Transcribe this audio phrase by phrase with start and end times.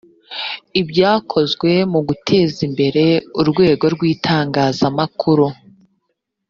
[0.81, 3.03] ibyakozwe mu guteza imbere
[3.41, 5.45] urwego rw itangazamakuru